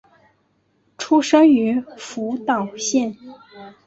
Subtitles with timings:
[0.97, 3.15] 出身于福岛县。